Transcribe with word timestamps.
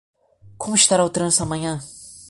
Como 0.61 0.73
estará 0.81 1.03
o 1.05 1.13
trânsito 1.15 1.43
amanhã? 1.43 1.73